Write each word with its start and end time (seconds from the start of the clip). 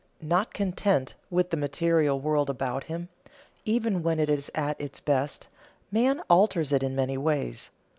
Not 0.19 0.51
content 0.55 1.13
with 1.29 1.51
the 1.51 1.57
material 1.57 2.19
world 2.19 2.49
about 2.49 2.85
him, 2.85 3.09
even 3.65 4.01
when 4.01 4.19
it 4.19 4.31
is 4.31 4.49
at 4.55 4.81
its 4.81 4.99
best, 4.99 5.47
man 5.91 6.21
alters 6.21 6.73
it 6.73 6.81
in 6.81 6.95
many 6.95 7.19
ways. 7.19 7.69